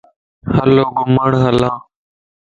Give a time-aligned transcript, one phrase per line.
[0.53, 1.71] ھلو گھمڻ ھلا